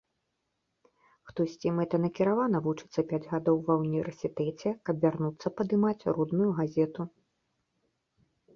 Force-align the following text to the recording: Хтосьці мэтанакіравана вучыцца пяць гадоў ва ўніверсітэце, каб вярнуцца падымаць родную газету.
Хтосьці 1.31 1.73
мэтанакіравана 1.79 2.61
вучыцца 2.69 2.99
пяць 3.13 3.21
гадоў 3.35 3.61
ва 3.69 3.73
ўніверсітэце, 3.83 4.69
каб 4.89 4.95
вярнуцца 5.07 5.47
падымаць 5.61 6.05
родную 6.17 6.49
газету. 6.65 7.01